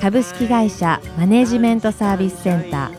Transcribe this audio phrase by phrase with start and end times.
[0.00, 2.90] 株式会社マネジメントサービスセンタ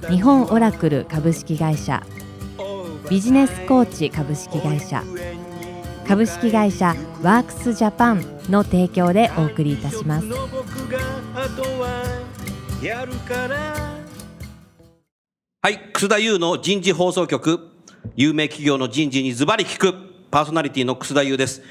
[0.00, 0.10] ー。
[0.10, 2.02] 日本オラクル株式会社。
[3.08, 5.04] ビジネスコーチ株式会社。
[6.08, 10.26] 株式会社ワークスジャパンの提供でお送りいたします。
[15.62, 17.70] はい楠田優の人事放送局。
[18.16, 19.94] 有名企業の人事にズバリ聞く。
[20.30, 21.62] パーソナリティの楠田優です。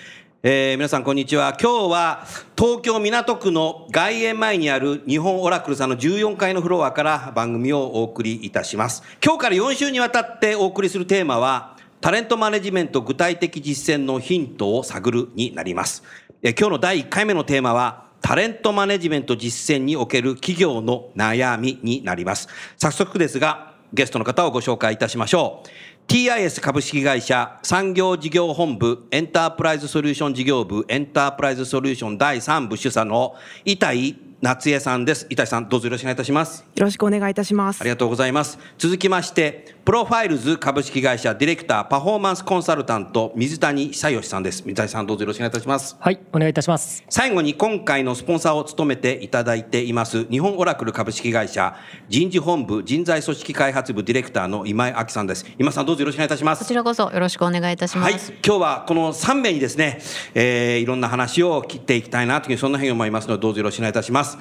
[0.46, 1.56] えー、皆さんこんにちは。
[1.58, 2.28] 今日は
[2.58, 9.04] 東京港区の外苑前にある日本オラクルさんの14階のフロアから番組をお送りいたします。
[9.24, 16.04] 今日から4週にわたってお送りするテーマは、タレントマネジメント具体的実践のヒントを探るになります。
[16.42, 22.50] えー、今日の第1回目のテーマは、タレントマネジメント実践における企業の悩みになります。
[22.78, 25.70] 早速ですが、ゲストの方をご紹介いたしましょう。
[26.08, 35.26] TIS 株式会社産業事業本部エンタープライズソリューション事業部エンタープライズソリューション第3部主査の板井夏江さんです。
[35.30, 36.66] 板井さん、どうぞよろしくお願いいたします。
[36.76, 37.80] よろしくお願いいたします。
[37.80, 38.60] ありがとうございます。
[38.78, 44.64] 続きまして、プロファイルズ株式会社ディレクターパフォーマンスコンサルタント水谷久義さんです。
[44.66, 45.96] 水谷さん、どうぞよろしくお願いいたします。
[45.98, 47.06] はい、お願いいたします。
[47.10, 51.78] 最後に今回のスポンサーを務めていただいています、日本オラクル株式会社
[52.10, 55.46] 人事本部人材組織開発部ディレクターの今井明さんです。
[55.58, 56.60] 今さん、どうぞよろしくお願いいたします。
[56.60, 58.12] こちらこそよろしくお願いいたします。
[58.12, 60.02] はい、今日はこの3名にですね、
[60.34, 64.33] えー、いろんな話を切っていきたいなというそんなふうに思いますので、どうぞよろしくお願いいたします。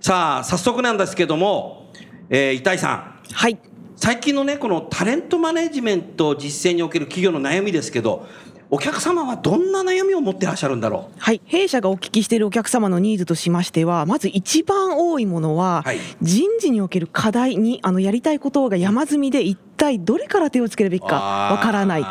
[0.00, 1.90] さああ早速なんですけども、
[2.28, 3.20] えー、板井さん。
[3.32, 3.58] はい。
[3.96, 8.26] 最近のねこのタレントマネジメント実践における企業の悩みですけど
[8.70, 11.18] お客様はどんな悩みを持ってらっしゃるんだろう？
[11.18, 11.42] はい。
[11.44, 22.02] 弊社がお聞きしているお客様のニーズとしましてはまず一番多いものは、はい、人事における課題にあのやりたいことが山積みで一体どれから手をつけるべきかわからない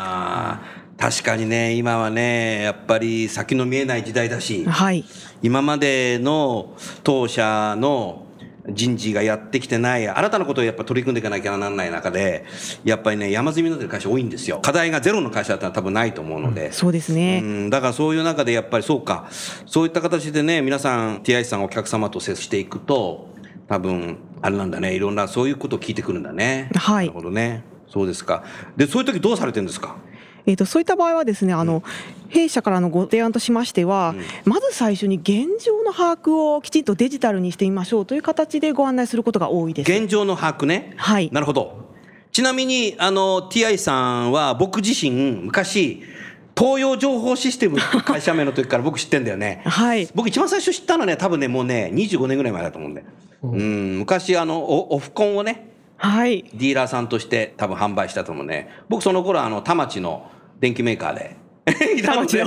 [1.00, 5.04] 確かにね今はねやっぱり先の見えない時代だし、はい、
[5.42, 8.26] 今までの当社の
[8.68, 12.44] 人事がやってきてない新たなことをやっぱ取り組んでいかなきゃならない中で
[12.84, 14.60] やっぱりね山積みになってる会社多いんですよ。
[14.60, 19.28] 課題がゼロの会社だったら多分ないと思うので、うん、そうですね、うん、だからそういう中でやっぱりそうか。
[19.66, 23.28] そういった形でね皆さん TI さんお客様と接していくと
[23.68, 24.94] 多分あれなんだね。
[24.94, 26.70] いろんなそういうことを聞いてくるんだね。
[26.74, 27.06] はい。
[27.06, 27.64] なるほどね。
[27.88, 28.44] そうですか。
[28.76, 29.96] でそういう時どうされてるんですか？
[30.46, 31.82] えーと、そういった場合はですねあの、うん、
[32.30, 34.14] 弊社からのご提案としましては、
[34.44, 39.90] うん、まず最初に現状の把握をきちんとデジタルにしてみましょうという形でご案内することが多いです。
[39.90, 40.94] 現状の把握ね。
[40.96, 41.30] はい。
[41.32, 41.90] なるほど。
[42.32, 45.10] ちなみにあの TI さんは僕自身
[45.42, 46.02] 昔
[46.56, 49.62] 東洋情報システム会社名の時から僕知ってんだよね。
[49.66, 50.08] はい。
[50.14, 53.04] 僕一番最初知ったのはね多分ねもうね25年ぐらい前だと思うんで、
[53.42, 55.69] うん、昔あのオフコンをね
[56.00, 58.70] はい、ディーラーさんとして多分販売したと思うね。
[58.88, 61.36] 僕その頃あの田町の電機メーカーで。
[62.02, 62.46] 田町の。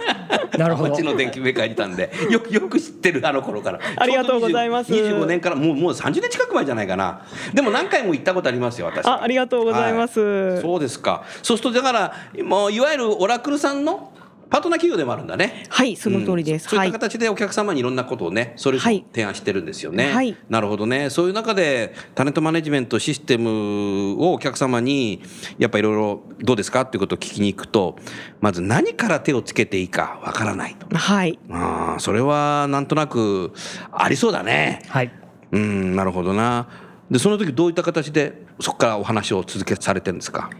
[0.56, 0.90] なるほど。
[0.90, 2.10] 田町の電機メーカーにいたんで。
[2.30, 3.80] よくよく知ってるあの頃から。
[3.96, 4.90] ありがとうございます。
[4.90, 7.20] 25年からもうもう30年近く前じゃないかな。
[7.52, 9.06] でも何回も行ったことありますよ私。
[9.06, 11.24] あありがとうございます、はい、そうですか。
[11.42, 14.12] そうするとだからもういわゆるオラクルさんの
[14.50, 15.64] パートナー企業でもあるんだね。
[15.68, 16.64] はい、その通りです。
[16.64, 20.12] うん、そういった形でお客様にいろんなことをね、それぞれ提案してるんですよね。
[20.12, 20.36] はい。
[20.48, 21.10] なるほどね。
[21.10, 25.22] そういう中でタレントマネジメントシステムをお客様に
[25.58, 27.96] やっぱいろいろどうですかっていうことを聞きに行くと、
[28.40, 30.86] まず何から手をつけていいかわからないと。
[30.96, 31.38] はい。
[31.50, 33.52] ああ、それはなんとなく
[33.92, 34.82] ありそうだね。
[34.88, 35.10] はい。
[35.52, 36.68] うん、なるほどな。
[37.10, 40.50] でその時どういった形でそこからお話を続けされてるんですか？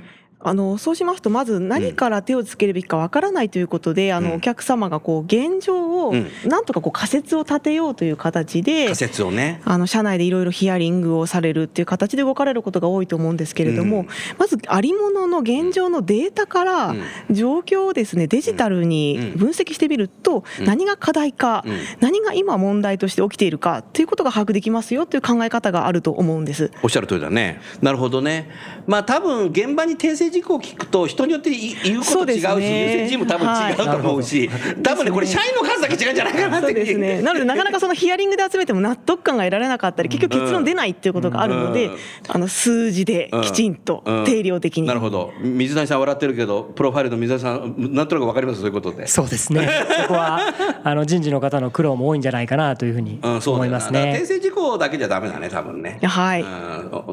[0.45, 6.15] あのそうしますとまず何から手をつけるべきかわからないということで、うん、あのお客様がこう現状を
[6.45, 14.09] なんとかこう仮説を立てようという形で、仮説をねあの社内でいろいろヒアリングをされるっていう形で動かれることが多いと思うんですけれども、うん、
[14.39, 16.95] まずありものの現状のデータから
[17.31, 21.65] 状況をですねデジタルに分析してみると何が課題か、
[22.01, 26.71] 何が今問題として起きているかということが把握できますよという考え方があると思うんです。
[26.83, 27.61] おっしゃる通りだね。
[27.81, 28.51] なるほどね。
[28.87, 34.51] まあ多分現場に訂正事項を聞くと人によって言うこと違うし優先事務多分違うと思うし、
[34.83, 37.23] 多分ねこれ社員の数だけ違うんじゃないかなってそうですね。
[37.23, 41.97] なのでなかなかそのヒアリングで集めても納得感が得られなかったり、結局結論出ないっていうことがあるのでうん、
[42.29, 44.89] あの数字できちんとうん定量的に。
[44.89, 49.07] なるほど水谷さん笑ってるけどプロファイルの水谷さんなんとなく分かりますそういうことで。
[49.07, 49.69] そうですね。
[50.03, 50.41] そこは
[50.83, 54.27] あの人事の方の苦労も多いんじゃないかなというふうにうん、そう思いますね訂。
[54.27, 56.01] 正事項だけじゃダメだね多分ね。
[56.03, 56.47] はいう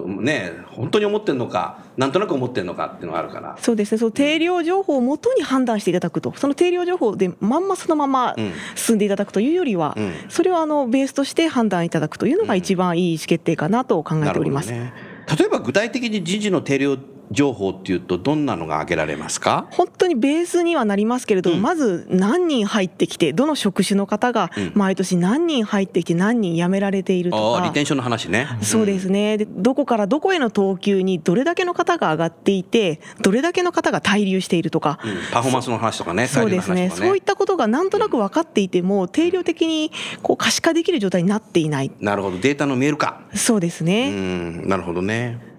[0.09, 3.57] んね本当に思ってんのかなんとなく思ってんのかっていうのがあるから。
[3.59, 3.97] そうですね。
[3.97, 14.71] その定量情報をもとに判断していただくと、その定量情報でまんまそのままうん進んでいただくというよりは、うんそれをあのベースとして判断いただくというのが一番いい意思決定かなと考えております。
[14.71, 16.97] なるほどね例えば具体的に人事の定量
[17.31, 19.67] 情報っていうとどんなのが挙げられますか？
[19.71, 21.61] 本当にベースにはなりますけれども、うん。
[21.61, 24.71] まず何人入ってきてどの職種の方がうん。
[24.75, 28.47] 毎年何人入ってきて何人辞められているとか、リテンションの話ね。
[28.61, 29.37] そうですね。
[29.37, 35.11] でどこからどこへの等級にどれだけの方が上がっていてどれだけの方が滞留しているとか、うん。
[35.31, 36.75] パフォーマンスの話とかね、そうですね。
[36.75, 39.91] 体力の話とかそういったことがなんとなく分かっていても定量的に
[40.21, 41.91] こう可視化できる状態になっていない。
[41.99, 43.21] なるほど、データの見えるか。
[43.33, 45.50] そうですうね、ん、なるほどね。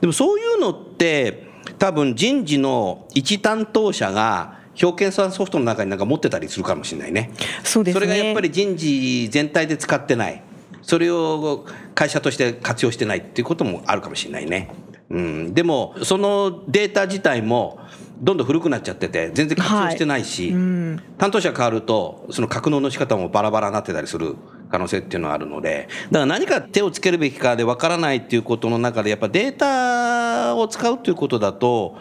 [0.00, 7.30] でもそういうのって、多分人事の一担当者が、表計算ソフトの中になんか持ってたりするかもしれないね。
[7.62, 10.42] そうですねそれがやっぱり人事全体で使ってない。
[10.80, 11.64] それを
[11.94, 14.70] 会社として活用してないっていうこともあるかもしれないね。
[15.10, 17.78] うん、でも、そのデータ自体も、
[18.22, 24.36] どんどん古くなっちゃってて、全然活用してないし、うん担当者変わると、その格納の仕方もバラバラになってたりする
[24.70, 31.96] 可能性っていうのはあるので、だから何か手をつけるべきかでわからないっていうことの中で、やっぱデータを使うということだと、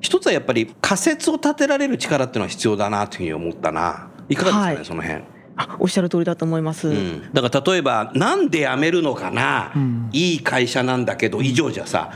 [0.00, 4.10] 一つはやっぱり仮説を立てられる力っていうのは必要だなというふうに思ったな。
[4.28, 5.31] いかがですかね、はいその辺。
[5.56, 10.08] あおっしゃる通りだと思います、うん、だから例えば、なんで辞めるのかな、ん。
[10.12, 12.10] いい会社なんだけど、以上じゃさ、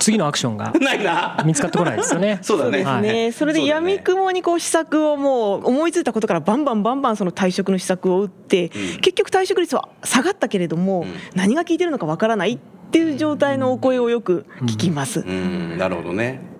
[0.00, 1.42] 次のアクションが ないな。
[1.44, 2.38] 見つかってこないですよね。
[2.42, 2.78] そうだね。
[2.78, 8.70] ですね、それでやみくもにこう施策をもう思いついたことからバンバンバンバンその退職の施策を打って、うん。
[9.00, 11.08] 結局退職率は下がったけれども、うん。
[11.34, 12.58] 何が効いてるのかわからないっ
[12.90, 15.20] ていう状態のお声をよく聞きます。
[15.20, 16.53] うん、なるほどね。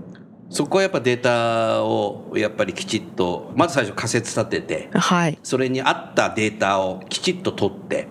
[0.51, 5.39] そこはやっぱデータをやっぱりきちっと、まず最初仮説立てて、はい。
[5.43, 8.07] それに合ったデータをきちっと取って、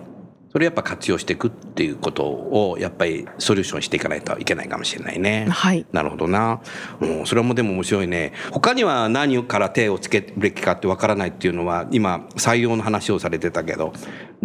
[0.54, 5.48] それをやっぱ活用していくっていうことをやっぱりソリューションしていかないといけないかもしれないね。
[5.50, 6.60] はいなるほどな。
[7.00, 8.32] うん、それもでも面白いね。
[8.52, 13.92] 他には何から手をつけるべきかってわからないっていうのは今採用の話をされてたけど、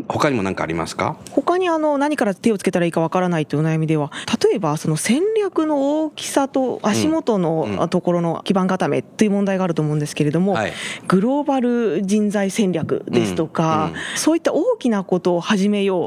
[0.07, 1.15] 他にも何かありますか？
[1.29, 4.11] 他にあの何から手をつけたらいいかわからないというお悩みでは
[4.43, 10.73] 例えばその戦略の大きさと足元うんのところの基盤固めっていう問題があると思うんですけれども、はい
[11.07, 15.98] グローバル人材戦略ですとか、うんそういった大きなことを始めよう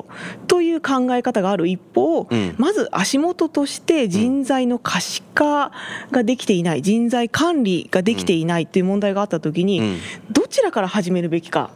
[0.47, 2.55] という考え方がある一方、うん。
[2.59, 5.73] まず足元として人材の可視化
[6.11, 9.99] ができていない人材管理ができていないという問題があった時に、うん。
[10.31, 11.71] どちらから始めるべきか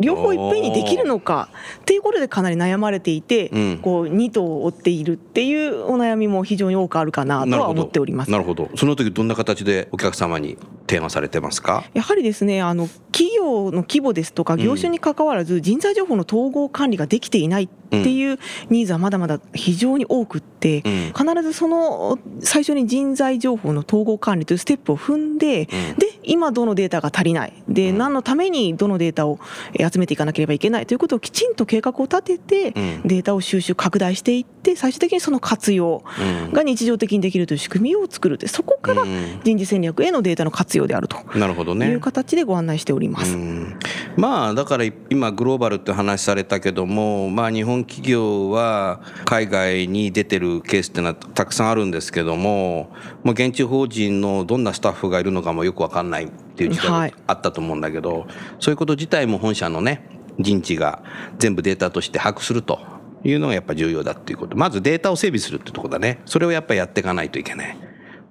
[0.00, 1.48] 両方いっぺんにできるのか
[1.82, 8.30] っていうことでかなり悩まれていて、うんこう二頭を追っているっていうお悩みも非常に多くあるかなとは思っております。
[8.30, 8.70] なるほど。
[8.76, 10.56] その時どんな形でお客様に
[10.88, 11.84] 提案されてますか？
[11.94, 17.68] やはりですねあの企業の規模ですとか業種に関わらず人材情報の統合管理ができていないっ
[18.02, 18.38] ていう
[18.70, 21.26] ニーズはまだまだ非常に多くって、うん。
[21.26, 25.66] 必ずその最初に人材情報の統合管理というステップを踏んで、うん。
[25.98, 27.52] で今どのデータが足りない。
[27.68, 27.98] で、うん。
[27.98, 29.38] 何のためにどのデータを
[29.74, 33.02] えー集めていかなければいけないということをきちんと計画を立てて、うん。
[33.04, 36.02] データを収集拡大していって最終的にその活用
[36.46, 36.52] うん。
[36.52, 39.40] が日常的にできるという仕組みを作るでそこからうん。
[39.44, 42.00] 人事戦略へのデータの活用であるという。
[42.00, 43.34] 形でご案内しております。
[43.34, 43.78] うん。
[44.16, 52.90] まあだから今グローバルって話されたけどもまあ日本企業は海外に出てるケースっていうのはたくさんあるんですけども
[53.22, 57.10] もう現地法人のどんなスタッフがいるのかもよくわかんないっていう時代はい。
[57.10, 58.26] があったと思うんだけど、
[58.60, 60.06] そういうこと自体も本社のね
[60.38, 61.02] 人事が
[61.38, 62.80] 全部データとして把握すると
[63.24, 64.56] いうのがやっぱ重要だっていうこと。
[64.56, 66.20] まずデータを整備するってところだね。
[66.26, 67.76] それをやっぱりやっていかないといけない。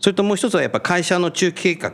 [0.04, 1.94] それともう一つはやっぱ会社の中期計画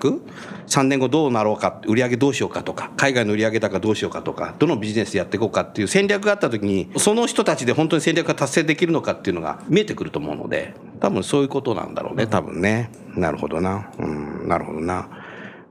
[0.66, 12.90] 3年後どうなろうか売上どうしようかとか海外の売上高どうしようかとかどのビジネスやっていこうかっていう戦略があった時にその人たちで本当に戦略が達成できるのかっていうのが見えてくると思うので多分そういうことなんだろうね多分ね。
[13.16, 13.92] なるほどな。
[14.00, 15.08] うんなるほどな。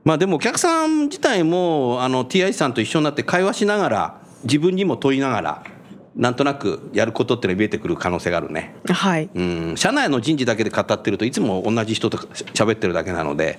[0.05, 5.63] まあでもお客さん自体もあの TI さんと一緒になって会話しながら自分にも問いながら
[6.19, 8.75] なんとなくやることっていうのが見えてくる可能性があるね。
[8.89, 13.57] はいうん、社内の人事だけで語ってるといつも同じ人と喋ってるだけなので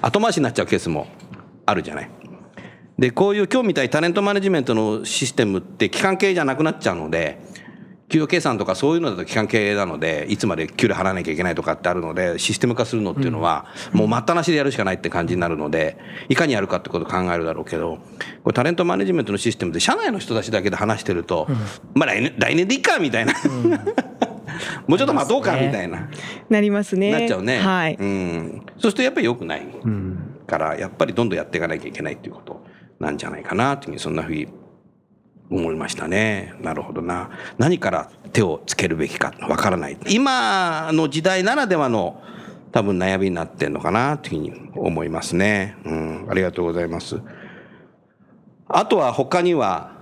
[0.00, 1.06] 後回しになっちゃうケースも
[1.66, 2.10] あるじゃない。
[2.98, 7.38] でこういう今日みたいにタレントマネジメントのシステムって期間系じゃなくなっちゃうので
[8.12, 15.96] 給与計算とかそういうのだと期間系なのでいつまで給料払わなきゃいけないとかってあるのでシステム化するのっていうのはもう待ったなしでやるしかないって感じになるので
[16.28, 17.98] いかにやるかってことを考えるだろうけど
[18.44, 21.48] これタレントマネジメントのシステムで社内の人たちだけで話してると、
[21.94, 23.34] まあ来年来年でいいかみたいな、
[24.86, 26.08] もうちょっと待とうかみたいな、
[26.50, 27.12] なりますね。
[27.12, 27.96] なっちゃうね、はい。
[27.98, 29.66] うん、そうするとやっぱり良くない
[30.46, 32.64] からやっぱりどんどんやっていかなきゃいけないっていうこと
[32.98, 34.48] なんじゃないかなっていうふうにそんなふうに
[35.50, 36.54] 思いましたね。
[36.60, 37.30] なるほどな。
[37.58, 39.98] 何から手をつけるべきかわからない。
[40.08, 42.22] 今の時代ならではの
[42.72, 45.76] 多分悩みになってんのかなというふうに思いますね。
[45.84, 47.20] うん、ありがとうございます。
[48.66, 49.92] あとは他には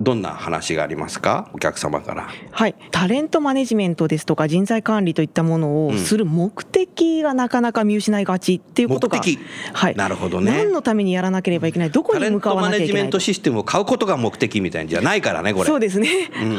[0.00, 1.50] どんな話がありますか？
[1.52, 2.28] お客様から。
[2.50, 9.38] はい、タレントマネジメントですとか人材管理といったものをする目的がなかなか見失いがちっていうことが、目的。
[9.74, 10.52] はい、なるほどね。
[10.52, 11.90] 何のためにやらなければいけない？
[11.90, 15.66] どこに向かわなきゃいけないジメントシステムを買うことが目的みたいじゃないからね、これ。
[15.66, 16.08] そうですね、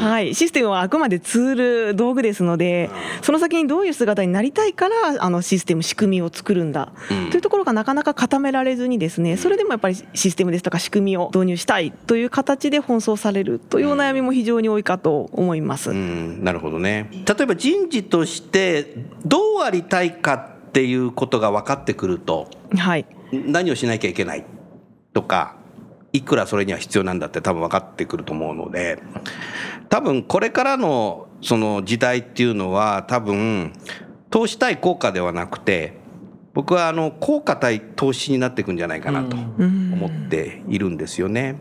[0.00, 2.90] はい、システムはあくまでツール道具ですので、
[3.22, 7.30] その先にどういう姿になりたいからあのシステム仕組みを作るんだ、うん。
[7.30, 15.90] というところがなかなか固められずにですねそれでもやっぱりシステムですとか仕組みを導入したいという形で奔走されるというお悩みも非常に多いかと思います。
[15.90, 17.08] うん、なるほどね。
[17.12, 20.34] 例えば人事としてどうありたいか
[20.68, 24.44] っていうことが分かってくるとはい何をしなきゃいけない？
[25.12, 25.56] とか
[26.12, 29.02] いくらそれには必要なんだって多分分かってくると思うので
[29.88, 33.72] 多分これからのその時代っていうのは多分
[34.30, 36.00] 投資対効果ではなくて
[36.54, 41.56] 僕はあの効果対投資になっていくんじゃないかなと思っているんですよね。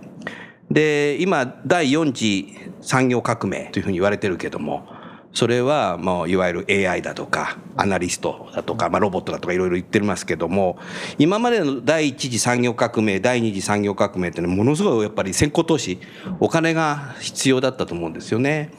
[0.73, 4.87] で今第4次産業革命というふうに言われてるけども
[5.33, 10.77] それはもういわゆる AI だとかアナリストだとか、まあ、ロボットだとかいろいろ言ってますけども
[11.17, 16.00] 今までの第一次産業革命第二次産業革命っていうのはものすごいやっぱり先行投資
[16.39, 18.71] お金が必要だったと思うんですよね。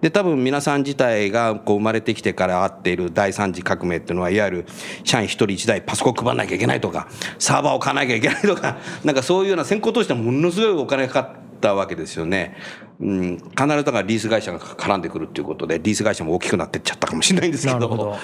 [0.00, 4.66] で多分皆さん自体がこう生まれてきてから会っている第三次革命っていうのはいわゆる
[5.04, 12.56] 社員一人一台パソコン配らなきゃいけないとかサーバーを買わなきゃいけないとかなんかそういうような先行投資でものすごいお金がかかったわけですよね。
[13.00, 18.16] うん、必ずだからリース会社が絡んでくるっていうことでリース会社も大きくなってっちゃったかもしれないんですけどど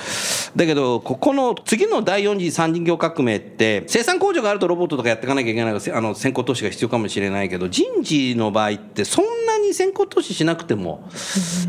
[0.55, 11.09] だけどここの次の第4次産業革命って生産工場があるとロボットとかやっていかなきゃいけないあの先行投資が必要かもしれないけど人事の場合ってそんなに先行投資しなくても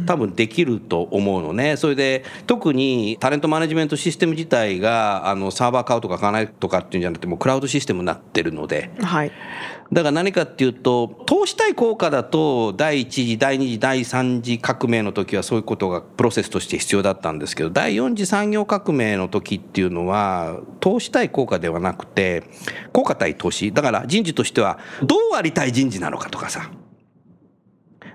[0.05, 1.77] 多分できると思うのね。
[1.77, 8.91] それで特にタレントマネジメントシステム自体があのサーバー買うとか買わないとかっていうんじゃなくてもうクラウドシステムになってるので。
[9.01, 9.31] はい。
[9.91, 22.43] だから何かっていうと投資対効果だと第一次第二次第三次革命の時はそういうことがプロセスとして必要だったんですけど第四次産業革命の時っていうのは投資対効果ではなくて
[22.93, 23.71] 効果対投資。
[23.73, 26.69] だから人事としてはどうありたい人事なのかとかさ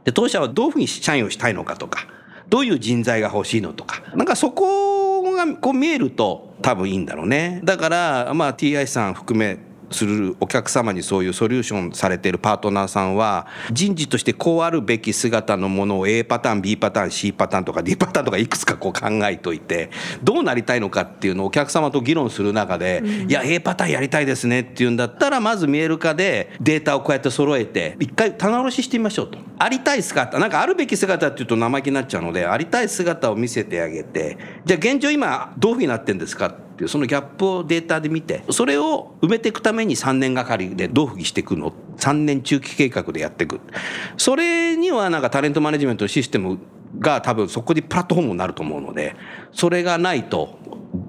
[0.05, 2.07] で当社はどういうふうに社員をしたいのかとか
[2.49, 7.61] どういう人材が欲しいのとかなんかそこがこう見えると多分いいんだろうね。
[7.65, 9.59] だからまあ TI さん含め
[9.95, 19.91] するお客様にそういうソリューションされているパートナーさんは人事としてこうあるべき姿のものを A パターン B パターン C パターンとか D パターンとかいくつかこう考えといて
[20.23, 29.39] どうなりたいのかっていうのをお客様と議論する中で、いや A パターンやりたいですねっていうんだったらまず見える化でデータをこうやって揃えて一回棚卸ししてみましょうと。
[29.59, 41.73] ありたい姿なんかあるべき姿っていうと生意気になっちゃうのでありたい姿を見せてあげてじゃあ現状今どういうふうになってるんですかっていうそのギャップをデータで見てそれを埋めていくために3年がかりでどういうふぎしていくの。
[41.97, 43.61] 3年中期計画でやっていく。
[44.17, 46.59] それにはなんかタレントマネジメントのシステム
[46.99, 49.17] が多分そこでプラットフォームになると思うので
[49.53, 50.59] それがないと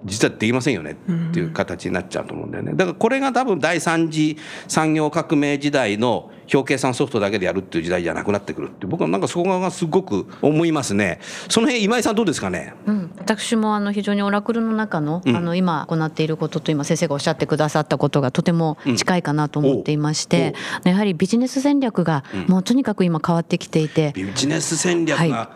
[0.06, 0.96] 実はできませんよねっ
[1.34, 2.74] ていう形になっちゃうと思うんだよね。
[2.74, 11.20] だからこれが多分第三次産業革命時代の表計算ソフトだけでやるっていう時代じゃなくなってくるって僕はなんかそこがすごく思いますね。
[11.50, 12.76] その辺今井さんどうですかね？
[12.86, 25.50] うん、私もあの非常にオラクルの中の,、あの今行っていることと今先生がおっしゃってくださったことがとても近いかなと思っていまして、やはりビジネス戦略がもうとにかく今変わってきていて、ビジネス戦略が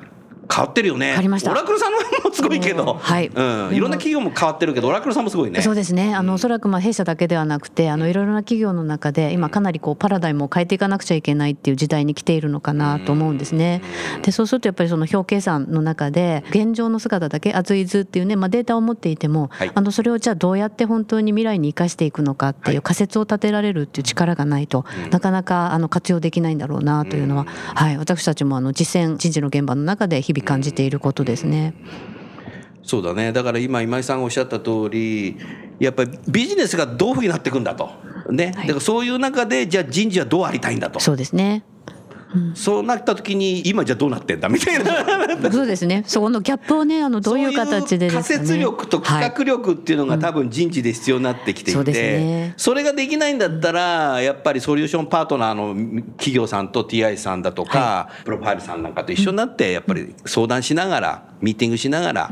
[0.51, 1.07] 変わってるよね。
[1.07, 1.51] 変わりました。
[1.51, 3.27] オラクルさんのもすごいけど、はい。
[3.27, 5.61] うん、いろんな企業も変わってるけど、オラクルさんもすごいね。
[5.61, 6.15] そうですね。
[6.15, 13.81] あのおそらくまあ弊社だけではなくてあのいろいろな企業の中で今かなりこうパラダイムを変えていかなくちゃいけないっていう時代に来ているのかなと思うんですね。
[14.23, 19.71] でそうするとやっぱりその表計算の中で現状の姿だけアズイズっていうね、まあ、データを持っていても、はい。
[19.73, 31.73] あのそれをじゃあどうやって本当に未来に生かしていくのかっていう仮説を立てられるっていう力がないと、なかなかあの活用できないんだろうなというのは、はい、私たちもあの実践人事の現場の中で日々感じていることですね。
[32.83, 33.31] そうだね。
[33.31, 35.37] だから今今井さんがおっしゃった通り、
[35.79, 37.89] やっぱりビジネスがどういうふうになっていくんだと。
[38.31, 38.51] ね。
[38.55, 40.99] だからそういう中でじゃあ人事はどうありたいんだと。
[40.99, 41.63] そうですね
[42.53, 45.05] そうなった時に今じゃどうなってんだみたいな。
[45.51, 46.03] そうですね。
[46.05, 48.23] そこのギャップをね、あのどういう形でですかね。
[48.23, 52.53] そういう仮説力と企画力っていうのが多分人事で必要になってきていて、そうですね。
[52.57, 62.29] それができないんだったらやっぱりソリューションパートナーの企業さんと TI さんだとか、プロファイルさんなんかと一緒になってやっぱり相談しながらミーティングしながら、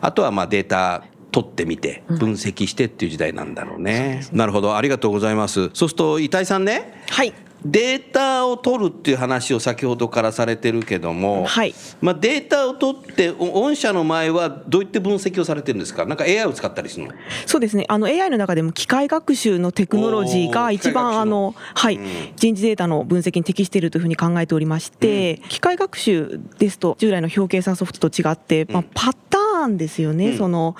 [0.00, 1.02] あとはまあデータ
[1.32, 4.26] 取ってみて分析してっていう時代なんだろうね。
[4.32, 4.76] なるほど。
[4.76, 5.70] ありがとうございます。
[5.74, 7.02] そうすると遺体さんね。
[7.08, 7.32] はい
[7.64, 11.74] データを取るっていう話を先ほどからされてるけども、はい。
[12.00, 16.06] まあ、データを取ってお御社の前はどういって分析をされてるんですか？
[16.06, 17.12] なんか AI を使ったりするの？
[17.46, 17.84] そうですね。
[17.88, 21.96] あの AI の中でも機械学習のテクノロジーが一番あの、はい。
[21.96, 22.06] うん。
[22.36, 30.38] 人事データの分析に適しているというふうに考えておりまして、機械学習ですと従来の表計算ソフトと違って、まあ、パターンですよね、うん。
[30.38, 30.76] その、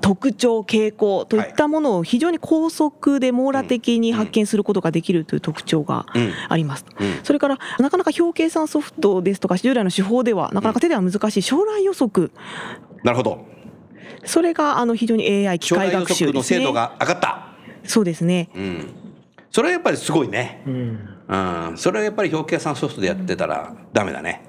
[0.00, 6.32] 特徴傾向といったものを非常に高速で網羅的に発見することができるという特徴がうん。
[6.48, 6.84] あります。
[6.98, 7.20] うん。
[7.22, 12.30] それからなかなか表計算ソフトですとか従来の手法ではなかなか手では難しい将来予測。
[13.04, 13.46] なるほど。
[14.24, 16.26] それがあの非常に AI 機械学習。
[16.26, 17.46] 測のですね精度が上がった、
[17.84, 18.50] そうですね。
[18.54, 18.88] うん、
[19.50, 20.98] それはやっぱりすごいね、うん。
[21.28, 24.42] うん、それはやっぱり表計算ソフトでやってたらダメだね、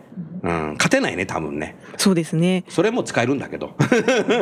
[0.44, 1.76] うん、勝てないね多分ね。
[1.98, 2.64] そうですね。
[2.68, 3.76] それも使えるんだけど。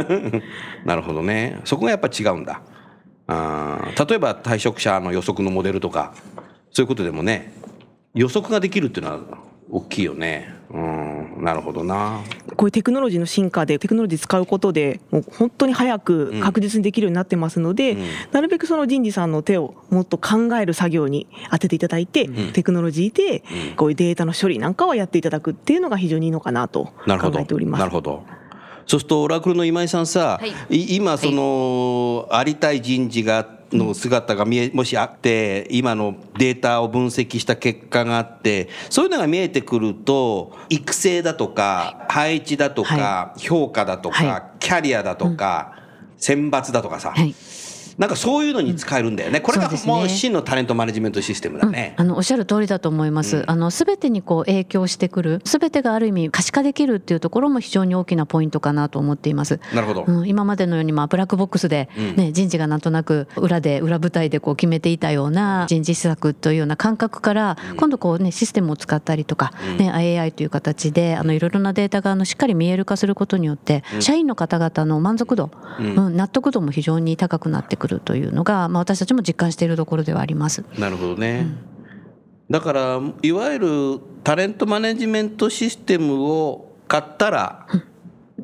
[0.86, 1.60] なるほどね。
[1.66, 2.62] そこがやっぱ違うんだ。
[3.28, 4.10] あー。
[4.10, 6.14] 例えば退職者の予測のモデルとか
[6.72, 7.54] そういうことでもね
[8.14, 9.20] 予測ができるっていうのは
[9.70, 12.22] 大きいよねうんなるほどな。
[12.56, 18.06] こういうテクノロジーの進化でテクノロジー使うことでもう本当に早く確実にできるようになってますので、うん。
[18.32, 23.76] なるべくその人事さんの手をもっと考える作業に当てていただいて、テクノロジーでうん。
[23.76, 27.40] こういうデータの処理なんかはやっていただくっていうのが非常にいいのかなと考なるほど。
[27.40, 27.80] えております。
[27.80, 28.24] なるほど。
[28.86, 30.76] そうするとオラクルの今井さんさ、はい。
[30.76, 45.76] い今その、ありたい人事がの姿が見えもしあって今のデータを分析した結果があってそういうのが見えてくると育成だとか、配置だとか、は評価だとか、はキャリアだとか、
[46.18, 47.34] 選抜だとかさ、はい。
[48.00, 49.42] なんかそういうのに使えるんだよね。
[49.42, 51.96] これがもう真のタレントマネジメントシステムだね。
[51.98, 53.44] あのおっしゃる通りだと思います。
[53.46, 59.60] あのすべてにこう影響してくる、すべてがある意味可視化できるっていうところも非常に大きなポイントかなと思っています。
[59.76, 80.64] なるほど、うん、今までのようにまあブラックボックスで、ね人事がなんとなく裏で裏舞台でこう決めていたような人事施策というような感覚から、今度こうねシステムを使ったりとか、ね AI という形であのいろいろなデータがあのしっかり見える化することによって、社員の方々の満足度、うん納得度も非常に高くなってくるというのが、まあ、私たちも実感しているところではあります。
[80.78, 81.48] なるほどね、
[82.52, 87.66] だからいわゆるタレントマネジメントシステムを買ったら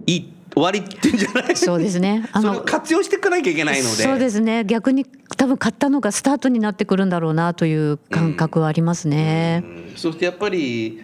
[0.07, 1.55] いい終わりっていうんじゃない？
[1.55, 2.27] そうですね。
[2.31, 4.63] あそれを活用していかなきゃいけないのでそうですね。
[4.65, 5.05] 逆に
[5.37, 9.63] 多分買ったのがスタートになってくるんだろうなという感覚はありますね。
[9.65, 11.01] うんそしてやっぱり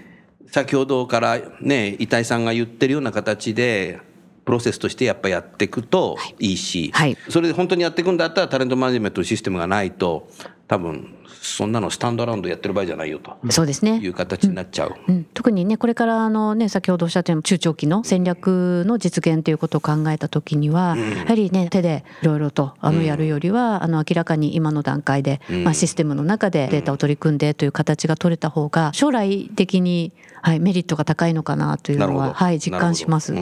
[0.47, 4.10] 先ほどからね遺体さんが言ってるような形でプ
[4.51, 6.53] ロセスとしてやっぱやっていくとい。
[6.53, 7.17] いし、はい。
[7.29, 10.29] それで本当にやっていくんだったらタレントマネジメントシステムがないと
[10.67, 13.97] 多分そんなのスタンドアラウンドやってる場合じゃないよとそうですね。
[13.97, 14.95] いう形になっちゃう。
[15.07, 27.37] うん、特にねこれからあの、ね、先ほどおっしゃったように中長期の戦略の実現ということを考えた時には、やはりね手でいろいろとあのやるよりは、あの明らかに今の段階で、まあ、システムの中でデータを取り組ん。
[27.41, 33.33] でという形が取れた方が将来的に、はい、メリットが高いのかなというのは、はい、実感します。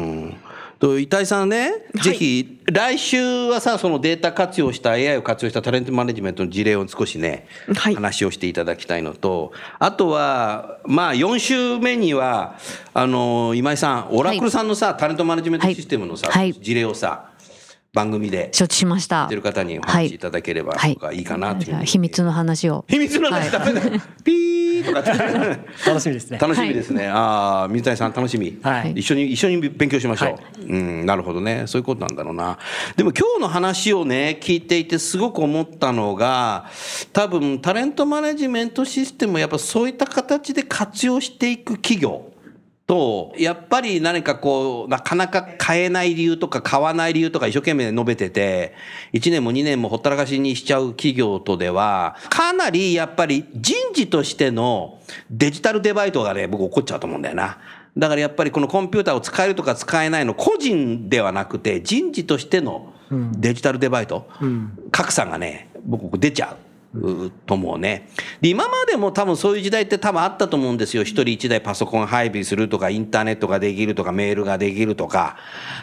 [0.80, 7.96] と遺体さんね、ぜひ来週はさそのデータ活用した AI を活用したタレントマネジメントの事例を少しね、はい。
[7.96, 12.58] 話をしていただきたいのとあとはまあ4週目には
[12.94, 16.54] あの今井さんオラクルさんのさ、タレントマネジメントシステムのさ、はい。
[16.54, 17.32] 事例をさ
[17.92, 23.82] 番組で承知しましたてる方におはい話しいただければはいとかいいかなというふうに、秘密の話を秘密の話ダメだ、
[24.24, 25.10] ピーとかって
[25.86, 26.38] 楽しみですね。
[26.38, 27.08] 楽しみですね。
[27.08, 28.60] ああ、水谷さん楽しみ。
[28.62, 30.30] はい一緒に一緒に勉強しましょう。
[30.34, 31.64] はいうん、なるほどね。
[31.66, 32.60] そういうことなんだろうな。
[32.96, 36.66] でも今日の話をね聞いていてすごく思ったのが、
[37.14, 42.29] 多分タレントマネジメントシステムをやっぱそういった形で活用していく企業。
[42.90, 48.74] とやっぱり何かこうなかなか買えない理由とか買わない理由とか一生懸命述べてて
[49.14, 55.00] 1年も2年もほったらかしにしちゃう企業とではかなりやっぱり人事としての
[55.30, 57.60] デジタルデバイトがね僕起こっちゃうと思うんだよな。
[57.96, 64.28] だからやっぱりこのコンピューターを使えるとか使えないの個人ではなくて人事としてのデジタルデバイト、
[64.92, 66.69] 格差がね僕出ちゃう。
[67.46, 68.10] と思うね
[68.42, 75.38] で今までも多分そういう時代って多分あったと思うんですよ一人一台パソコン配備するとかインターネットができるとかメールができるとか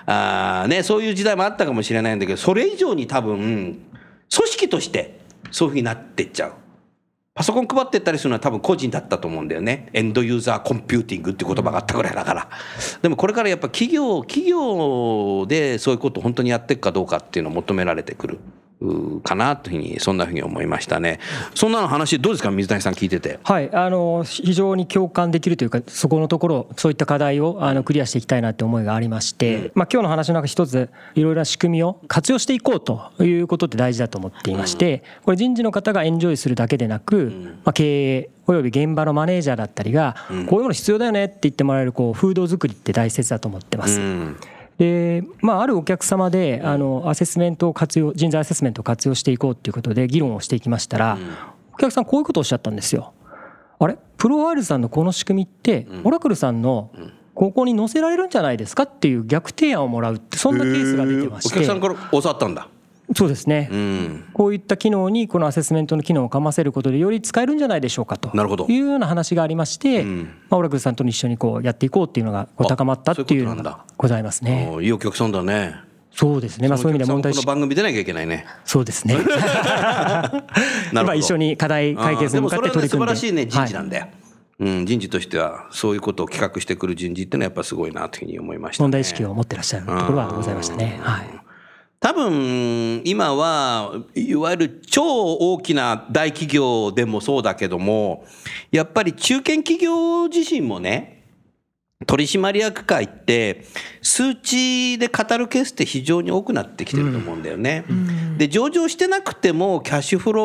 [0.07, 3.81] あ、ね、そういう時代もあったかもしれないんだけどそれ以上に多分組
[4.29, 5.21] 織として
[5.53, 6.53] そういうふうになってっちゃう
[7.37, 9.91] パソコン配ってったりするのは多分個人だったと思うんだよね。
[9.93, 12.49] エンドユーザーコンピューティングって言葉があったぐらいだから。
[13.03, 18.39] でもこれからやっぱ企業、企業でそういうことを本当にやっていくかどうかっていうのを求められてくる。
[18.81, 21.19] うかなというふうにそんなふうに思いましたね。
[21.55, 22.51] そんなの話どうですか？
[22.51, 23.39] 水谷さん聞いてて。
[23.43, 37.33] はい、あの非常に共感できるというかそこのところそういった課題をあのクリアしていきたいなって思いがありまして、まあ今日の話の中一ついろいろな仕組みを活用していこうということって大事だと思っていまして、これ人事の方がエンジョイするだけでなく、
[37.65, 44.01] まあ経営および現場のマネージャーだったりがこういうもの必要だよねって言ってもらえるこう風土作りって大切だと思ってます。
[44.01, 44.37] うん
[44.79, 51.19] でまあ、あるお客様であのアセスメントを活用人材アセスメントを活用していこうっていうことで議論をしていきましたら、
[51.73, 53.15] お客さんこういうことをおっしゃったんですよ。
[53.79, 53.97] あれ？
[54.19, 56.91] プロワイルズさんのこの仕組みって、オラクルさんの
[57.35, 62.69] ここに載せられるんじゃないですかっていう逆提案をもらうってそんなケースが出てましお客さんてから教わったんだ。
[63.15, 64.25] そうですね、うん。
[64.33, 74.69] こういった機能にこのアセスメントの機能をかませることでより使えるんじゃないでしょうかとなるほどいうような話がありまして、んまあ、オラクルさんと一緒にこうやっていこうっていうのがこうあ高まったっていうのがございますね。
[74.71, 75.77] おいいお客さんだね。
[76.11, 78.47] そうですね、まあ、そういう意味では問題この番組出なきゃいけないね。
[78.65, 79.17] そうですね。
[79.21, 83.13] なるほど今一緒に課題解決に向かって取り組んで。
[83.13, 84.07] で素晴らしいね人事なはいんだよ。
[84.59, 88.85] うん、人事としてはそういうことを企画してくる人事ってのはやっぱすごいなというふうに思いました、ね。
[88.85, 90.99] 問題意識を持ってらっしゃるところはございましたね。
[91.03, 91.46] はい。
[92.07, 98.25] 多分今はいわゆる超大きな大企業でもそうだけども
[98.71, 101.25] やっぱり中堅企業自身もね
[102.07, 103.65] 取締役会って
[104.03, 107.85] 数値で語るケースって非常に多くなってきてると思うんだよね。
[108.39, 110.43] で上場してなくてもキャッシュフロ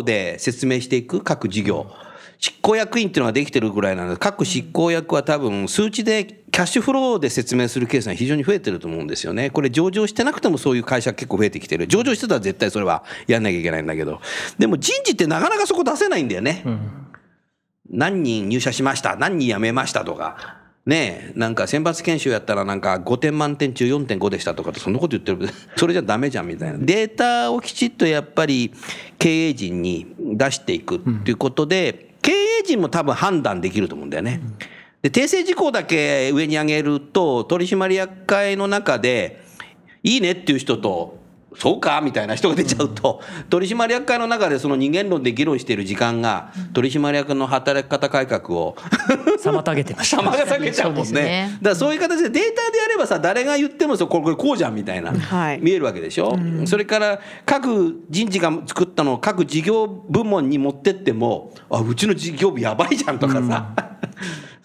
[0.00, 1.90] ーで説明していく各事業
[2.38, 9.50] 執行役員っていうのができてるぐらいなので各執行役は多分数値でキャッシュフローで説明するケースが非常に増えてると思うんですよね。
[9.50, 11.86] これ上場してなくてもそういう会社結構増えてきてる。
[11.86, 14.20] 上場してたら絶対それはやんなきゃいけないんだけど。
[14.58, 16.64] でも人事ってなかなかそこ出せないんだよね。
[17.90, 19.16] 何人入社しました？
[19.16, 20.56] 何人辞めましたとか。
[20.86, 25.52] ねえ、なんか選抜研修やったらなんか5点満点中4.5でしたとかってそんなこと言ってる。
[25.76, 26.78] それじゃダメじゃんみたいな。
[26.78, 28.72] データをきちっとやっぱり
[29.18, 34.42] 経営陣に出していくっていうことで、経営陣も多分判断できると思うんだよね。
[35.00, 39.40] で、訂正事項だけ上に上げると、取締役会の中で、
[40.02, 41.16] いいねっていう人と、
[41.58, 48.76] そうかみたいな人が出ちゃうと、取締役会の中でその二元論で議論している時間が、取締役の働き方改革を
[49.42, 50.22] 妨げてました。
[50.22, 51.58] 妨げちゃうもんねね。
[51.60, 56.38] だからそういう形でデータでやればさ、誰が言ってもそうこれこれこうじゃんみたいな、はい見えるわけでしょ？
[56.66, 63.87] それから各人事が作ったのを各事業部門に持ってっても、あ、うちの事業部やばいじゃんとかさ。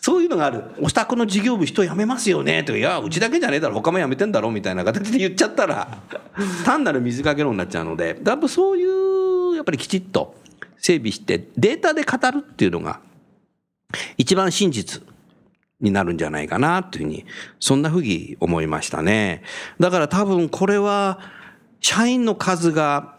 [0.04, 0.66] そういうのがある。
[0.82, 2.66] お宅の事業部人辞めますよね。
[2.66, 4.52] とか、いや、うちだけじゃねえだろ、他も辞めてんだろ。
[4.52, 5.98] みたいな形で言っちゃったら、
[6.66, 8.84] 単なる水かけ論になっちゃうので、やっぱそうい
[9.54, 10.36] う、やっぱりきちっと
[10.78, 13.00] 整備して、データで語るっていうのが、
[14.18, 15.02] 一番真実
[15.80, 17.26] になるんじゃないかなというふうに、
[17.62, 19.42] そんなふうに思いましたね。
[19.80, 21.22] だから多分これは、
[21.80, 23.16] 社員の数が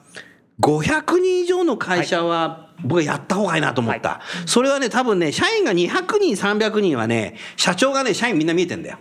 [0.60, 4.20] 500人以上の会社は、僕はやった方がいいなと思った。
[4.46, 8.98] それはね、多分ね、社員が200人、300人はね、社長がね、社員みんな見えてんだよ。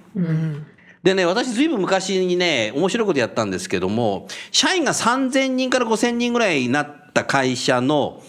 [1.02, 8.22] でね、私ずいぶん昔にね、面白いことやったんですけども、社員が3000人から5000人ぐらいになった会社の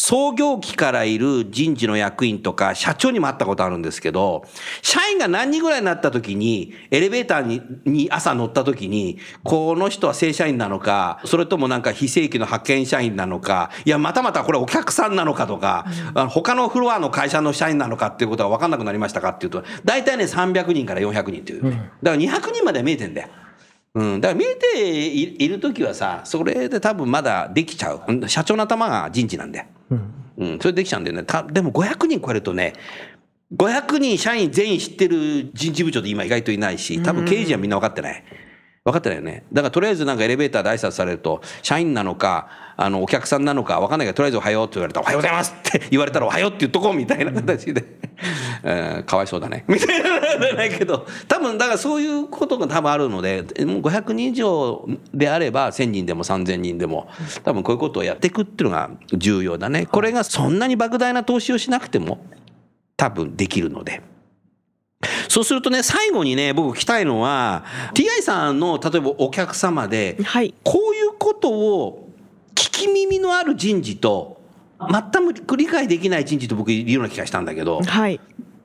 [0.00, 4.44] 創業期からいる人事の役員とか社長にも会ったことあるんですけど、
[4.80, 15.84] 社員が何人ぐらいになった時に、エレベーターにに朝乗った時に、この人は正社員なのか、それともなんか非正規の派遣社員なのか、いや、またまたこれお客さんなのかとか、
[16.14, 21.90] あの他のフロアの会社の社員なのかっていうことが分かんなくなりましたかっていうと、大体ね、300人から400人っていうね。
[22.04, 23.28] だから200人までは見えてんだよ。
[23.94, 28.02] うん、だから見えていいる時はさ、それで多分まだできちゃう。
[28.06, 29.66] うん社長の頭が人事なんだよ。
[29.90, 31.24] うん、それできちゃうんだよね。
[31.24, 32.74] たでも500人超えるとね、
[33.54, 38.24] 500人社員全員知ってる人事部長って今意外といないし、多分経営陣はみんな分かってない。
[38.88, 39.44] 分かってないよね。
[39.52, 47.84] だからとりあえずなんかエレベーターで挨拶されると、社員なのか、あの、お客さんなのか分かんないけど、とりあえずおはようって言われたら、おはようございますって 言われたら、おはようって言っとこうみたいな形で、
[48.62, 49.64] う んかわいそうだね。
[49.68, 57.08] みたいな、ないけど、多分だからそういうことが多分あるので、もう500人以上であれば、1000人でも3000人でも、
[57.44, 59.86] 多分こういうことをやっていくっていうのが重要だね。
[59.86, 62.24] これがそんなに莫大な投資をしなくても、
[62.96, 64.02] 多分できるので。
[65.28, 70.54] そうするとね、最後にね、僕聞きたいのは、TI さんの例えばお客様で、はい。
[70.64, 72.08] こういうことを
[72.54, 74.40] 聞き耳のある人事と、
[74.80, 78.20] 全く理解できない人事と僕いるような気がしたんだけど、はい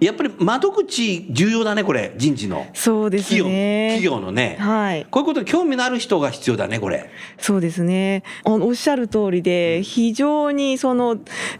[0.05, 2.67] やっぱり窓口重要だねこれ人事の。
[2.73, 5.05] そうです企業ね企業のね、はい。
[5.09, 7.09] こういうことに興味のある人が必要だねこれ。
[7.37, 8.23] そうですね。
[8.45, 11.19] おっしゃる通りで非常にその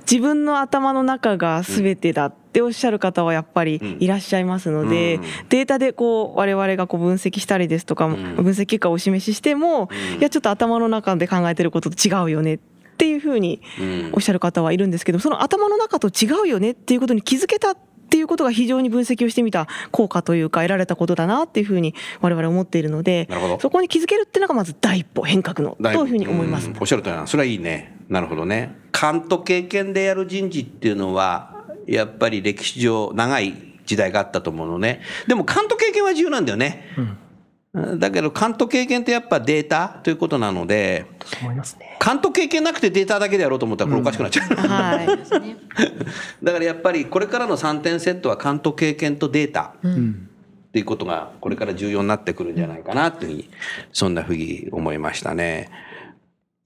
[0.10, 5.22] 自分の頭の中が全てだっておっしゃる方はやっぱりいらっしゃいますので、うん。
[5.50, 8.36] データでこう我々がこう分析したりですとか、ん。
[8.36, 10.20] 分析結果をお示ししても、うん。
[10.20, 12.60] いやちょっと頭の中で考えてることと違うよねっ
[12.98, 14.12] ていうふうにうん。
[14.14, 23.28] おっしゃる方はいるんですけどその頭の中と違うよねっていうことに気づけたっていうことが非常に分析をしてみた効果というか得られたことだなっていうふうに我々思っているので
[23.60, 26.70] そこに気づけるっていうのがまず第一歩変革のというふうに思います。
[26.70, 26.78] ん。
[26.80, 27.98] おっしゃる通りなそれはいいね。
[28.10, 28.76] なるほどね。
[28.92, 33.54] 勘と経験でやる人事っていうのはやっぱり歴史上長い
[33.86, 35.02] 時代があったと思うのね。
[35.28, 36.86] でも勘と経験は重要なんだよね、
[37.74, 41.98] だけど勘と経験ってやっぱデータということなのでそう思いますね。
[42.00, 45.08] 勘と経験なくてデータだけでやろうと思ったらこれおかしくなっちゃう、はい、
[46.44, 49.74] だからやっぱりこれからの3点セットは勘と経験とデータ。
[49.82, 50.30] うん。
[50.68, 53.50] っていうことがこれから重要になってくるんじゃないかなというふうに
[53.92, 55.70] そんなふうに思いましたね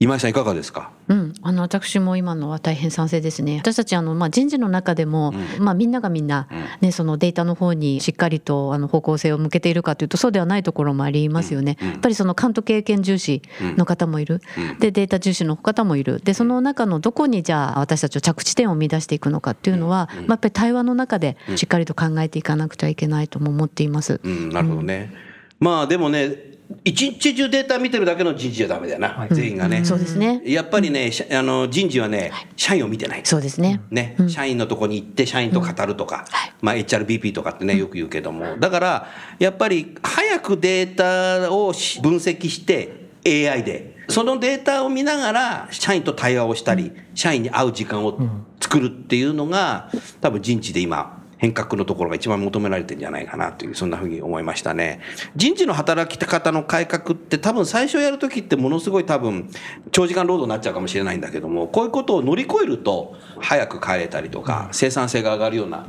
[0.00, 0.92] 今井さんいかがですか？
[1.08, 3.58] うん、あの私も今のは大変賛成ですね。
[3.58, 6.46] 私たちあのまあ人事の中でも、まあみんながみんな
[6.80, 11.78] ねそのデータの方にしっかりとあの方向性を向けているかというとそうではないところもありますよね。
[11.80, 13.42] やっぱりその監督経験重視
[13.76, 14.40] の方もいる。
[14.78, 16.20] でデータ重視の方もいる。
[16.20, 24.20] でその中のどこにじゃあ私たちを着地点を見出していくのかっていうのは、まあやっぱり対話の中でしっかりと考えていかなくちゃいけないとも思っています。
[24.22, 25.12] うん、なるほどね。
[25.58, 29.84] まあでもね、一日中データ見てるだけの人事じゃダメだよな、全員がね。
[29.84, 30.42] そうですね。
[30.44, 33.20] やっぱりね、しあの人事はね、社員を見てない。
[33.24, 33.80] そうですね。
[33.90, 36.26] ね、社員のとこに行って社員と語るとか、
[36.60, 38.56] まあ HRBP とかってねよく言うけども。
[38.58, 39.06] だから
[39.38, 43.98] やっぱり早くデータをし分析して AI で。
[44.10, 48.18] そのデータを見ながら社員と対話をしたり社員に会う時間を
[48.58, 49.90] 作るっていうのが
[50.22, 55.00] 多分人事で今変革のところが一番求められてんじゃないかなというそんなふうに思いましたね。
[55.36, 59.48] 人事の働き方の改革って多分最初やる時ってものすごい多分
[59.92, 65.86] 長時間労働になっちゃうかもしれないんだけどもこういうことを乗り越えると早く帰れたりとか生産性が上がるような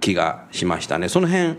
[0.00, 1.08] 気がしましたね。
[1.08, 1.56] その辺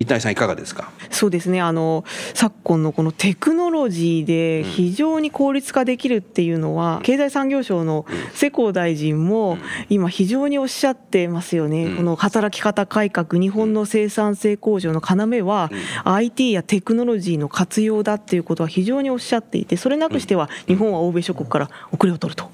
[0.00, 0.90] 伊谷さんいかがですか？
[1.10, 1.60] そうですね。
[1.60, 2.04] あの
[2.34, 9.56] 昨今のこのテクノロジーで非常に効率化できるっていうのは、経済産業省の世耕大臣も
[9.88, 15.00] 今非常におっしゃってますよね、この働き方改革日本の生産性向上の
[15.36, 15.70] 要は、
[16.04, 22.50] IT やテクノロジーの活用だっていうことは非常におっしゃっていてそれなくしては日本は欧米諸国から遅れを取ると。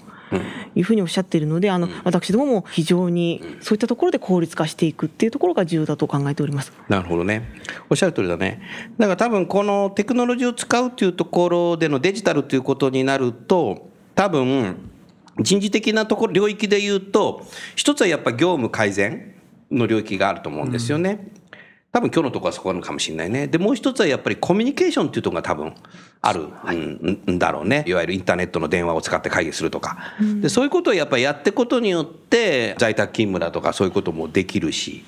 [0.74, 6.72] いうふうにおっしゃっているのであの私どもも非常にそういったところで効率化していくっていうところが重要だと考えております。
[6.88, 7.48] なるほどね。
[7.88, 8.62] おっしゃる通りだね。
[8.98, 14.76] だから多分このテクノロジーを使うっていうところでのデジタルということになると、多分
[15.38, 19.34] 人事的なところ領域で言うと、一つはやっぱ業務改善
[19.70, 21.28] の領域があると思うんですよね。
[21.92, 23.48] 多分今日のところはそこなのかもしれないね。
[23.48, 25.74] で、もう一つはやっぱりコミュニケーションっていうところが多分
[26.22, 27.84] あるんんだろうね。
[27.86, 29.98] いわゆるインターネットの電話を使って会議するとか。
[30.40, 35.04] で、そういうことをやっぱりやっていくことによって、在宅勤務だとかそういうこともできるし、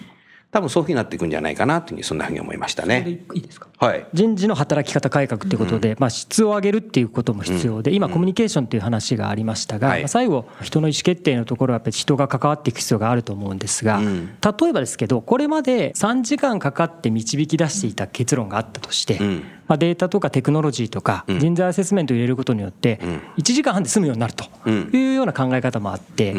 [0.53, 3.23] 多分そういうふうになっていくんじゃないかなというふうにそんなふうに思いましたね。
[3.35, 3.69] いいですか？
[3.79, 4.07] はい。
[4.13, 14.27] 人事の働き方改革ということで、まあ、質を上げるっていうことも必要で、今、コミュニケーションという話がありましたが、最後、人の意思決定のところはやっぱり人が関わっていく必要があると思うんですが、ん。
[14.27, 19.43] 例えばですけど、これまで3時間かかって導き出していた結論があったとして、ん。
[19.69, 23.01] まあ、データとかテクノロジーとか人材アセスメントを入れることによって、
[23.39, 26.35] 1時間半で済むようになるというような考え方もあって、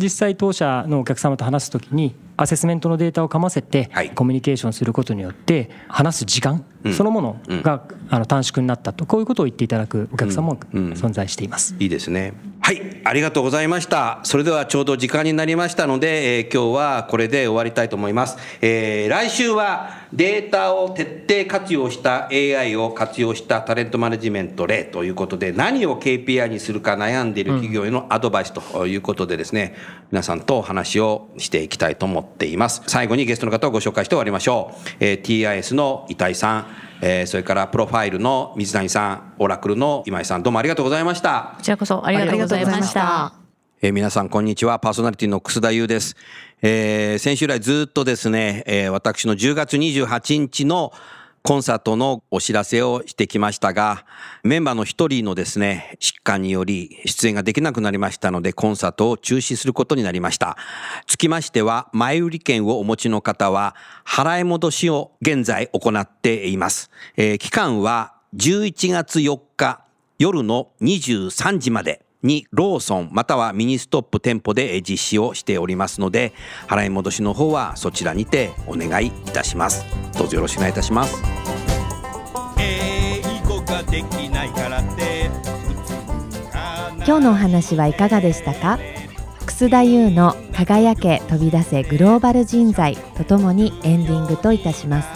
[0.00, 6.64] 実際、当社のお客様と話すときに、アセスメントのデータをかませてはい、コミュニケーションすることによって、話す時間
[6.96, 11.74] そのものがあの短縮になったと、こういうことを言っていただくお客様も存在しています。
[11.78, 12.32] いいですね。
[12.72, 14.20] はい、ありがとうございました。
[14.22, 18.38] それではちょうど時間になりましたので、えー今日はこれで終わりたいと思います。
[18.62, 29.74] えー来週はデータを徹底活用した AI を活用したタレントマネジメント例ということで、何を KPI にするか悩んでいる企業へのアドバイスということでですね、
[30.10, 32.82] 皆さんとお話をしていきたいと思っています。
[32.86, 34.88] 最後にゲストの方をご紹介して終わりましょう。
[35.00, 36.66] えー TIS の伊井さん、
[37.04, 41.54] えーそれからプロファイルの水谷さん、オラクルの今井さん、どうもありがとうございました。
[41.56, 43.34] こちらこそありがとうございました。
[43.82, 44.78] えー皆さん、こんにちは。
[44.78, 46.14] パーソナリティの楠田優です。
[46.62, 50.92] えー先週来ずっとですね、えー私の10月28日の
[51.44, 54.06] コンサートのお知らせをしてきましたが、
[54.44, 60.56] メンバーの一人のですね、疾患により出演ができなくなりましたので、コンサートを中止することになりました。
[61.08, 63.74] つきましては、前売り券をお持ちの方は、
[64.06, 66.90] 払い戻しを現在行っています。
[67.16, 69.84] えー期間は11月4日
[70.20, 72.04] 夜の23時まで。
[72.22, 76.32] にローソンまたはミニストップ店舗で実施をしておりますので
[76.68, 79.84] 払い戻しの方はそちらにてお願いいたします。
[80.16, 81.22] どうぞよろしくお願いいたします。
[87.04, 88.78] 今日のお話はいかがでしたか？
[89.44, 95.08] 楠田優の輝け飛び出せグローバル人材とともにエンディングといたします。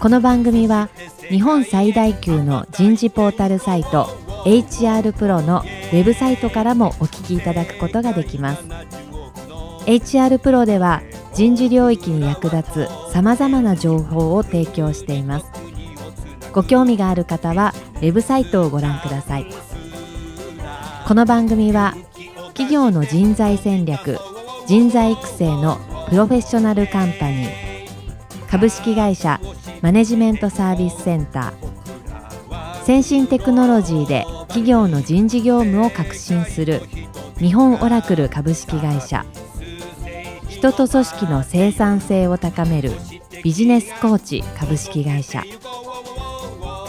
[0.00, 0.88] この番組は
[1.28, 4.08] 日本最大級の人事ポータルサイト
[4.44, 8.62] HR プロのウェブサイトからもお聞きいただくことができます。
[9.86, 11.02] HR プロでは
[11.32, 15.46] 人事領域に役立つさまざまな情報を提供しています。
[16.52, 19.46] ご興味がある方はウェブサイトをご覧ください。
[21.06, 21.94] この番組は
[22.48, 24.18] 企業の人材戦略
[24.66, 25.78] 人材育成の
[26.08, 29.40] プロフェッショナルカンパニー株式会社
[29.82, 34.24] マネジメントサービスセンター先進テクノロジーで
[34.54, 36.82] 企業の人事業務を革新する
[37.38, 39.26] 日本オラクル株式会社。
[40.48, 42.92] 人と組織の生産性を高める
[43.42, 45.42] ビジネスコーチ株式会社。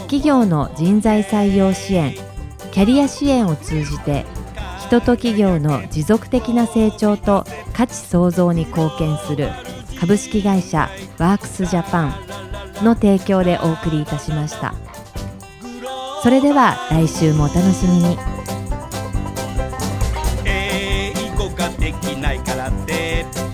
[0.01, 2.13] 企業の人材採用支援
[2.71, 4.27] キャリア支援を通じて
[4.81, 9.49] 人と企業の持続的な成長と価値創造に貢献する
[9.99, 14.84] 株式会社ワークスジャパンの提供でお送りいたしました。
[16.25, 18.17] それでは来週もお楽しみに。
[20.43, 23.44] 英語ができないからって。